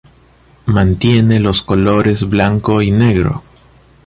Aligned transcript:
Mantiene 0.65 1.39
los 1.39 1.61
colores 1.61 2.27
blanco 2.27 2.81
y 2.81 2.89
negro. 2.89 3.43